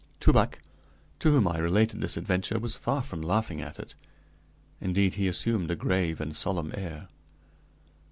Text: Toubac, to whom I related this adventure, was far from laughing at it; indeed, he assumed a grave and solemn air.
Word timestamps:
Toubac, 0.19 0.57
to 1.19 1.29
whom 1.29 1.47
I 1.47 1.59
related 1.59 2.01
this 2.01 2.17
adventure, 2.17 2.57
was 2.57 2.75
far 2.75 3.03
from 3.03 3.21
laughing 3.21 3.61
at 3.61 3.77
it; 3.77 3.93
indeed, 4.79 5.13
he 5.13 5.27
assumed 5.27 5.69
a 5.69 5.75
grave 5.75 6.19
and 6.19 6.35
solemn 6.35 6.71
air. 6.73 7.07